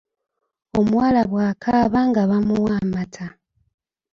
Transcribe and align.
Omuwala 0.79 1.21
bw’akaaba 1.29 1.99
nga 2.09 2.21
bamuwa 2.29 2.73
amata. 2.83 3.27